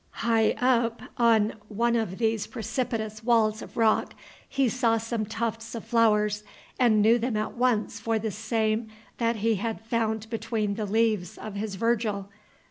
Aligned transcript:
High 0.25 0.55
up 0.59 1.03
on 1.17 1.53
one 1.67 1.95
of 1.95 2.17
these 2.17 2.47
precipitous 2.47 3.23
walls 3.23 3.61
of 3.61 3.77
rock 3.77 4.15
he 4.49 4.67
saw 4.67 4.97
some 4.97 5.27
tufts 5.27 5.75
of 5.75 5.85
flowers, 5.85 6.43
and 6.79 7.03
knew 7.03 7.19
them 7.19 7.37
at 7.37 7.53
once 7.55 7.99
for 7.99 8.17
the 8.17 8.31
same 8.31 8.87
that 9.19 9.35
he 9.35 9.57
had 9.57 9.79
found 9.79 10.27
between 10.31 10.73
the 10.73 10.87
leaves 10.87 11.37
of 11.37 11.53
his 11.53 11.75
Virgil. 11.75 12.29